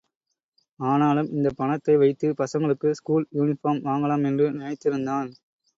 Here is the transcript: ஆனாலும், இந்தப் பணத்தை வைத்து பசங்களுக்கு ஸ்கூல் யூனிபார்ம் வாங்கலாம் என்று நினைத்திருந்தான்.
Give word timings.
ஆனாலும், 0.79 1.29
இந்தப் 1.31 1.57
பணத்தை 1.57 1.95
வைத்து 1.95 2.33
பசங்களுக்கு 2.37 2.91
ஸ்கூல் 2.91 3.27
யூனிபார்ம் 3.33 3.85
வாங்கலாம் 3.85 4.25
என்று 4.25 4.47
நினைத்திருந்தான். 4.51 5.31